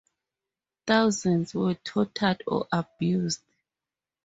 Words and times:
Thousands 0.87 1.53
were 1.53 1.75
tortured 1.75 2.41
or 2.47 2.67
abused. 2.71 3.41